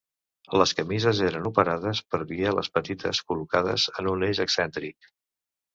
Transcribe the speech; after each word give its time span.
Les 0.61 0.71
camises 0.79 1.21
eren 1.27 1.49
operades 1.51 2.01
per 2.15 2.21
bieles 2.33 2.73
petites 2.79 3.23
col·locades 3.29 3.89
en 4.01 4.13
un 4.17 4.31
eix 4.31 4.45
excèntric. 4.49 5.15